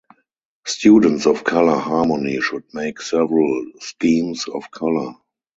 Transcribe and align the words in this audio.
Students 0.65 1.27
of 1.27 1.43
color 1.43 1.77
harmony 1.77 2.41
should 2.41 2.63
make 2.73 2.99
several 3.01 3.63
schemes 3.81 4.47
of 4.47 4.71
color. 4.71 5.13